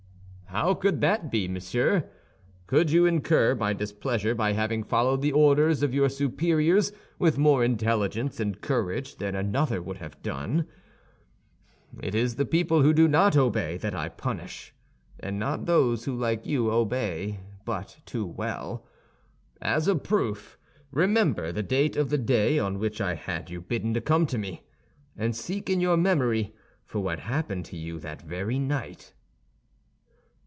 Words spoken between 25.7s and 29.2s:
your memory for what happened to you that very night."